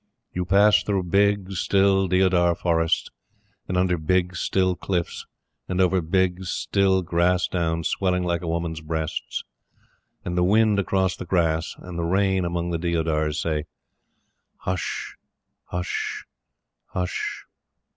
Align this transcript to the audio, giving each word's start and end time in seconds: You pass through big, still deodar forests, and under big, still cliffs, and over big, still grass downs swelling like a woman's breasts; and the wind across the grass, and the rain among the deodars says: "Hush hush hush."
You 0.33 0.45
pass 0.45 0.81
through 0.81 1.03
big, 1.03 1.51
still 1.51 2.07
deodar 2.07 2.55
forests, 2.55 3.11
and 3.67 3.77
under 3.77 3.99
big, 3.99 4.35
still 4.35 4.75
cliffs, 4.75 5.27
and 5.69 5.79
over 5.79 6.01
big, 6.01 6.43
still 6.45 7.03
grass 7.03 7.47
downs 7.47 7.89
swelling 7.89 8.23
like 8.23 8.41
a 8.41 8.47
woman's 8.47 8.81
breasts; 8.81 9.43
and 10.25 10.35
the 10.35 10.43
wind 10.43 10.79
across 10.79 11.15
the 11.15 11.23
grass, 11.25 11.75
and 11.77 11.99
the 11.99 12.03
rain 12.03 12.45
among 12.45 12.71
the 12.71 12.79
deodars 12.79 13.39
says: 13.39 13.65
"Hush 14.61 15.17
hush 15.67 16.25
hush." 16.87 17.45